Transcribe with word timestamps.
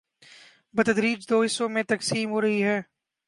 ،بتدریج 0.75 1.29
دو 1.29 1.37
حصوں 1.41 1.69
میں 1.69 1.83
تقسیم 1.83 2.29
ہورہی 2.29 2.63
ہی۔ 2.63 2.77